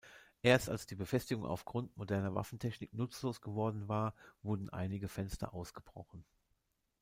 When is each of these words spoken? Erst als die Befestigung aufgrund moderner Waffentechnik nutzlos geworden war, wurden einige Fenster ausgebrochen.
Erst 0.41 0.67
als 0.67 0.87
die 0.87 0.95
Befestigung 0.95 1.45
aufgrund 1.45 1.95
moderner 1.95 2.33
Waffentechnik 2.33 2.91
nutzlos 2.91 3.39
geworden 3.39 3.87
war, 3.87 4.15
wurden 4.41 4.71
einige 4.71 5.07
Fenster 5.07 5.53
ausgebrochen. 5.53 6.25